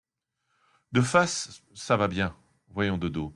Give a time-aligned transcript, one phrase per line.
[0.93, 2.35] De face, ça va bien;
[2.69, 3.29] voyons de dos.